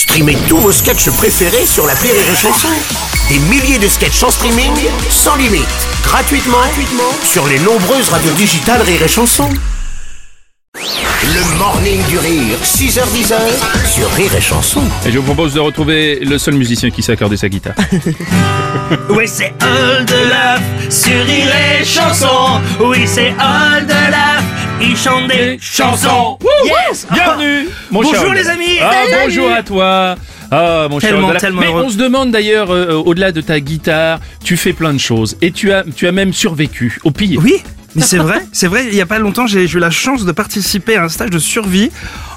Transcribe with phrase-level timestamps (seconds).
[0.00, 2.68] Streamez tous vos sketchs préférés sur la Rire et Chanson.
[3.28, 4.72] Des milliers de sketchs en streaming,
[5.10, 5.68] sans limite,
[6.02, 9.50] gratuitement, gratuitement sur les nombreuses radios digitales Rire et Chanson.
[10.74, 13.34] Le morning du rire, 6h10
[13.94, 14.80] sur Rire et Chanson.
[15.04, 17.74] Et je vous propose de retrouver le seul musicien qui sait accorder sa guitare.
[19.10, 22.60] Oui, c'est All de Love sur Rire et Chanson.
[22.80, 24.44] Oui, c'est All de Love.
[24.80, 26.38] Il chante des chansons.
[26.64, 27.06] Yes!
[27.12, 28.78] Bienvenue, mon Bonjour, cher les amis.
[28.82, 29.22] Ah, Salut.
[29.24, 30.16] bonjour à toi.
[30.50, 31.40] Ah, mon cher Tellement, Olaf.
[31.40, 31.82] tellement Mais heureux.
[31.86, 35.36] on se demande d'ailleurs, euh, au-delà de ta guitare, tu fais plein de choses.
[35.42, 37.40] Et tu as, tu as même survécu au pire.
[37.42, 37.62] Oui,
[37.94, 38.86] mais c'est vrai, c'est vrai.
[38.88, 41.38] Il y a pas longtemps, j'ai eu la chance de participer à un stage de
[41.38, 41.90] survie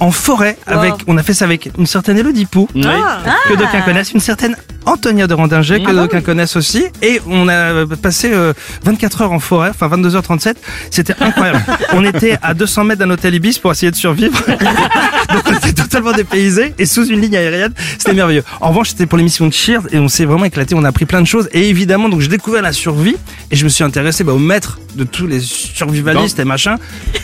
[0.00, 0.58] en forêt.
[0.66, 2.68] Avec, on a fait ça avec une certaine Elodie Pou.
[2.74, 2.82] Oui.
[2.82, 7.86] que d'aucuns connaissent, une certaine Antonia de Randinger, que d'aucuns connaissent aussi, et on a
[8.00, 8.52] passé euh,
[8.84, 10.54] 24 heures en forêt, enfin 22h37,
[10.90, 11.62] c'était incroyable.
[11.92, 15.72] on était à 200 mètres d'un hôtel Ibis pour essayer de survivre, donc on était
[15.72, 18.44] totalement dépaysés, et sous une ligne aérienne, c'était merveilleux.
[18.60, 21.06] En revanche, c'était pour l'émission de Cheers, et on s'est vraiment éclaté, on a appris
[21.06, 23.16] plein de choses, et évidemment, donc j'ai découvert la survie,
[23.50, 26.76] et je me suis intéressé bah, au maître de tous les survivalistes et machin,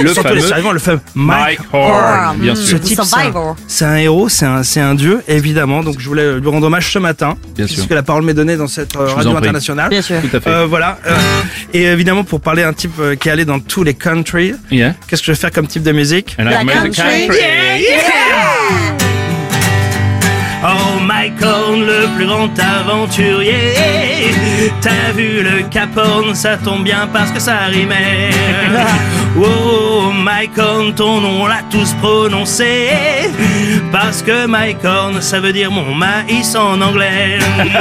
[0.00, 2.80] Le surtout fameux les survivants, le fameux Mike Mike Horn, bien ce sûr.
[2.80, 3.56] type, The c'est un, Survivor.
[3.68, 5.82] c'est un héros, c'est un, c'est un dieu, évidemment.
[5.82, 7.94] Donc je voulais lui rendre hommage ce matin, Bien puisque sûr.
[7.94, 9.90] la parole m'est donnée dans cette euh, radio internationale.
[9.90, 10.16] Bien sûr.
[10.22, 10.48] Tout à fait.
[10.50, 10.98] Euh, voilà.
[11.06, 11.14] euh,
[11.74, 14.54] et évidemment pour parler d'un type euh, qui est allé dans tous les countries.
[14.70, 14.94] Yeah.
[15.06, 16.34] Qu'est-ce que je vais faire comme type de musique?
[16.38, 17.38] And La made the country.
[20.64, 23.74] Oh Michael, le plus grand aventurier.
[24.80, 28.30] T'as vu le Cap Horn, ça tombe bien parce que ça rimait.
[29.34, 32.90] Oh Michael, ton nom l'a tous prononcé.
[34.12, 37.38] Parce que Mike Horn, ça veut dire mon maïs en anglais.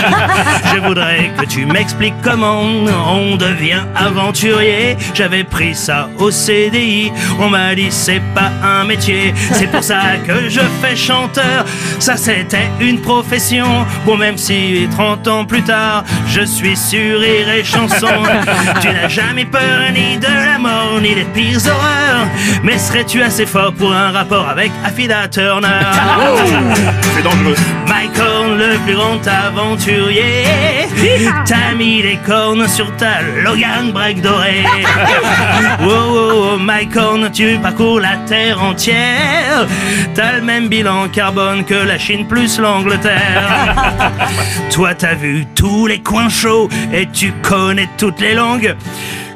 [0.74, 4.96] Je voudrais que tu m'expliques comment on devient aventurier.
[5.12, 7.12] J'avais pris ça au CDI.
[7.38, 9.34] On m'a dit c'est pas un métier.
[9.52, 11.66] C'est pour ça que je fais chanteur.
[11.98, 13.84] Ça c'était une profession.
[14.06, 18.06] Bon même si 30 ans plus tard, je suis sur rire et chanson.
[18.80, 22.26] Tu n'as jamais peur ni de la mort ni des pires horreurs.
[22.62, 26.13] Mais serais-tu assez fort pour un rapport avec Affida Turner?
[27.14, 27.54] C'est dangereux.
[27.88, 30.44] Michael, le plus grand aventurier.
[31.46, 34.64] T'as mis les cornes sur ta Logan break dorée.
[35.80, 39.66] Oh, oh, oh, Michael, tu parcours la terre entière.
[40.14, 43.74] T'as le même bilan carbone que la Chine plus l'Angleterre.
[44.70, 48.74] Toi, t'as vu tous les coins chauds et tu connais toutes les langues.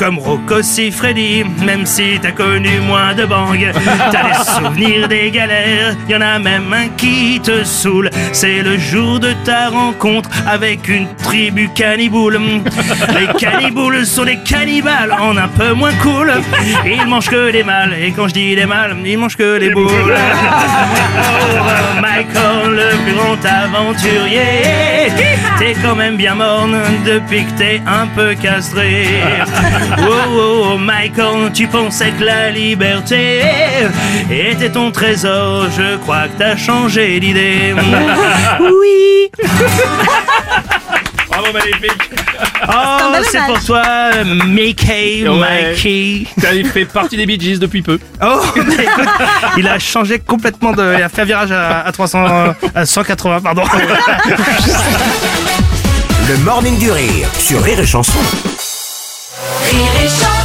[0.00, 0.62] Comme Rocco
[0.92, 3.70] Freddy, même si t'as connu moins de bang,
[4.10, 8.08] t'as des souvenirs des galères, y en a même un qui te saoule.
[8.32, 12.40] C'est le jour de ta rencontre avec une tribu canniboule.
[13.14, 16.32] Les canniboules sont des cannibales en un peu moins cool.
[16.86, 19.68] Ils mangent que des mâles, et quand je dis des mâles, ils mangent que des
[19.68, 19.90] boules.
[21.22, 22.39] Oh, Michael,
[23.44, 25.10] aventurier,
[25.58, 29.06] t'es quand même bien morne depuis que t'es un peu castré.
[30.02, 33.42] Oh, oh, oh, Michael, tu pensais que la liberté
[34.30, 35.66] était ton trésor.
[35.76, 37.74] Je crois que t'as changé d'idée.
[38.60, 39.30] Oui.
[41.40, 42.10] Bravo, magnifique.
[42.68, 42.72] Oh,
[43.30, 43.82] c'est pour toi,
[44.46, 45.70] Mickey, Ouais.
[45.70, 46.26] Mikey.
[46.54, 47.98] Il fait partie des Bee Gees depuis peu.
[48.22, 49.08] Oh, mais écoute,
[49.56, 50.96] il a changé complètement de.
[50.98, 53.62] Il a fait un virage à, à 300, euh, à 180, pardon.
[56.28, 58.18] Le morning du rire sur Rire et Chanson.
[59.70, 60.39] Rire et chanson